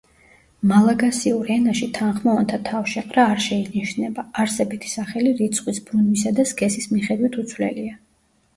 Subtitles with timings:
[0.69, 7.97] მალაგასიურ ენაში თანხმოვანთა თავშეყრა არ შეინიშნება, არსებითი სახელი რიცხვის, ბრუნვისა და სქესის მიხედვით უცვლელია.